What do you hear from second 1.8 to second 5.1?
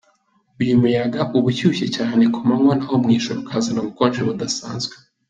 cyane ku manywa naho mu ijoro ukazana ubukonje budasanzwe.